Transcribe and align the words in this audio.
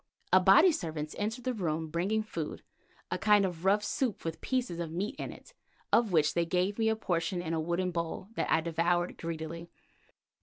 Abati 0.33 0.71
servants 0.71 1.13
entered 1.19 1.43
the 1.43 1.53
room 1.53 1.87
bringing 1.91 2.23
food, 2.23 2.63
a 3.11 3.19
kind 3.19 3.45
of 3.45 3.65
rough 3.65 3.83
soup 3.83 4.25
with 4.25 4.41
pieces 4.41 4.79
of 4.79 4.91
meat 4.91 5.13
in 5.19 5.31
it 5.31 5.53
of 5.93 6.11
which 6.11 6.33
they 6.33 6.43
gave 6.43 6.79
me 6.79 6.89
a 6.89 6.95
portion 6.95 7.39
in 7.39 7.53
a 7.53 7.59
wooden 7.61 7.91
bowl 7.91 8.27
that 8.33 8.51
I 8.51 8.61
devoured 8.61 9.15
greedily. 9.19 9.69